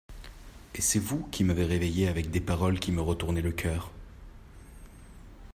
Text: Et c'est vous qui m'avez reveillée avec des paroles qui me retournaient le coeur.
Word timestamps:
Et 0.73 0.81
c'est 0.81 0.97
vous 0.97 1.27
qui 1.29 1.43
m'avez 1.43 1.61
reveillée 1.63 2.07
avec 2.07 2.31
des 2.31 2.39
paroles 2.41 2.79
qui 2.79 2.91
me 2.91 3.01
retournaient 3.01 3.43
le 3.43 3.51
coeur. 3.51 3.91